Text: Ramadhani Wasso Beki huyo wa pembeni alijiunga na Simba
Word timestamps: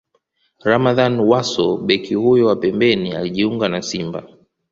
Ramadhani 0.63 1.19
Wasso 1.21 1.77
Beki 1.77 2.15
huyo 2.15 2.47
wa 2.47 2.55
pembeni 2.55 3.13
alijiunga 3.15 3.69
na 3.69 3.81
Simba 3.81 4.23